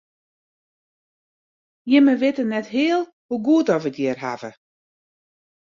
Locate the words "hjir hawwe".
4.01-4.51